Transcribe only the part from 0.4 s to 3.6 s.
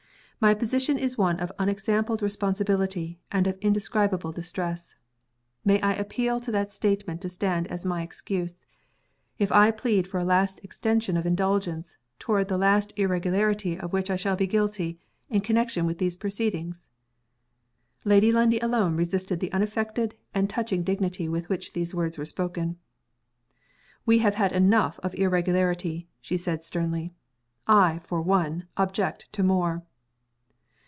My position is one of unexampled responsibility and of